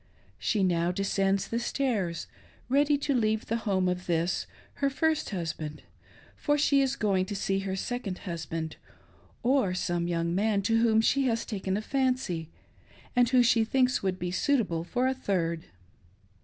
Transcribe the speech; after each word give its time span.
She 0.39 0.63
now 0.63 0.91
descends 0.91 1.47
the 1.47 1.59
stairs, 1.59 2.25
ready 2.69 2.97
to 2.97 3.13
leave 3.13 3.45
the 3.45 3.57
home 3.69 3.87
of 3.87 4.07
this, 4.07 4.47
her 4.81 4.89
first 4.89 5.29
husband, 5.29 5.83
for 6.35 6.57
she 6.57 6.81
is 6.81 6.95
going 6.95 7.25
to 7.25 7.35
see 7.35 7.59
her 7.59 7.75
second 7.75 8.17
husband, 8.25 8.77
or 9.43 9.75
some 9.75 10.07
young 10.07 10.33
man 10.33 10.63
to 10.63 10.79
whom 10.79 11.01
she 11.01 11.27
has 11.27 11.45
taken 11.45 11.77
a 11.77 11.83
fancy, 11.83 12.49
and 13.15 13.29
who 13.29 13.43
she 13.43 13.63
thinks 13.63 14.01
would 14.01 14.17
be 14.17 14.31
suitable 14.31 14.83
for 14.83 15.07
a 15.07 15.13
third. 15.13 15.65